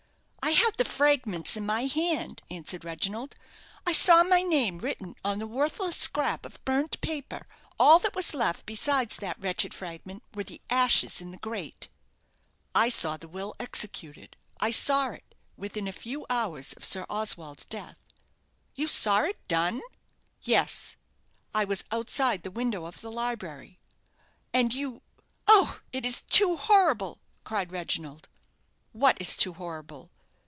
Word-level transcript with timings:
"I 0.43 0.53
had 0.55 0.73
the 0.75 0.85
fragments 0.85 1.55
in 1.55 1.65
my 1.65 1.83
hand," 1.85 2.41
answered 2.49 2.83
Reginald. 2.83 3.35
"I 3.85 3.93
saw 3.93 4.21
my 4.23 4.41
name 4.41 4.79
written 4.79 5.15
on 5.23 5.39
the 5.39 5.47
worthless 5.47 5.95
scrap 5.95 6.45
of 6.45 6.63
burnt 6.65 6.99
paper. 6.99 7.47
All 7.79 7.99
that 7.99 8.15
was 8.15 8.33
left 8.33 8.65
besides 8.65 9.17
that 9.17 9.39
wretched 9.39 9.73
fragment 9.73 10.23
were 10.33 10.43
the 10.43 10.59
ashes 10.69 11.21
in 11.21 11.31
the 11.31 11.37
grate." 11.37 11.87
"I 12.75 12.89
saw 12.89 13.15
the 13.15 13.29
will 13.29 13.55
executed 13.59 14.35
I 14.59 14.71
saw 14.71 15.09
it 15.11 15.35
within 15.55 15.87
a 15.87 15.91
few 15.93 16.25
hours 16.29 16.73
of 16.73 16.83
Sir 16.83 17.05
Oswald's 17.09 17.63
death." 17.65 17.99
"You 18.75 18.87
saw 18.89 19.19
it 19.21 19.47
done?" 19.47 19.81
"Yes, 20.41 20.97
I 21.55 21.63
was 21.63 21.85
outside 21.91 22.43
the 22.43 22.51
window 22.51 22.85
of 22.85 22.99
the 23.01 23.11
library." 23.11 23.79
"And 24.53 24.73
you! 24.73 25.01
oh, 25.47 25.79
it 25.93 26.05
is 26.05 26.23
too 26.23 26.57
horrible," 26.57 27.21
cried 27.45 27.71
Reginald. 27.71 28.27
"What 28.91 29.15
is 29.21 29.37
too 29.37 29.53
horrible?" 29.53 30.09